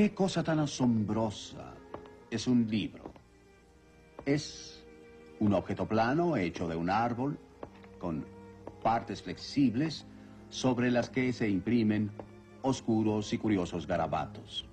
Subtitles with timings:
[0.00, 1.74] ¿Qué cosa tan asombrosa
[2.30, 3.12] es un libro?
[4.24, 4.82] Es
[5.40, 7.38] un objeto plano hecho de un árbol
[7.98, 8.24] con
[8.82, 10.06] partes flexibles
[10.48, 12.10] sobre las que se imprimen
[12.62, 14.64] oscuros y curiosos garabatos.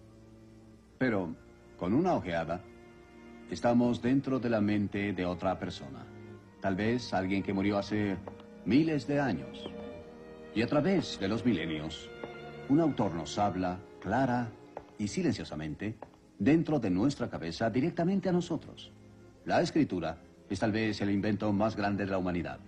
[0.98, 1.36] Pero
[1.78, 2.62] con una ojeada
[3.52, 6.06] estamos dentro de la mente de otra persona.
[6.62, 8.16] Tal vez alguien que murió hace
[8.64, 9.70] miles de años.
[10.56, 12.10] Y a través de los milenios,
[12.70, 14.50] un autor nos habla clara
[14.98, 15.98] y silenciosamente
[16.40, 18.92] dentro de nuestra cabeza directamente a nosotros.
[19.46, 20.18] La escritura
[20.50, 22.60] es tal vez el invento más grande de la humanidad.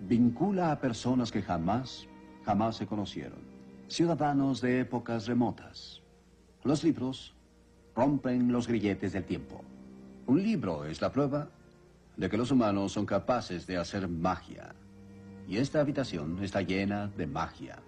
[0.00, 2.06] Vincula a personas que jamás,
[2.44, 3.38] jamás se conocieron.
[3.88, 6.02] Ciudadanos de épocas remotas.
[6.62, 7.34] Los libros
[7.94, 9.62] rompen los grilletes del tiempo.
[10.26, 11.48] Un libro es la prueba
[12.16, 14.74] de que los humanos son capaces de hacer magia.
[15.46, 17.78] Y esta habitación está llena de magia.